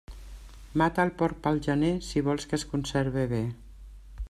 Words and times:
Mata 0.81 1.05
el 1.07 1.11
porc 1.19 1.43
pel 1.43 1.61
gener 1.67 1.91
si 2.07 2.25
vols 2.31 2.49
que 2.53 2.59
es 2.61 2.67
conserve 2.73 3.29
bé. 3.37 3.45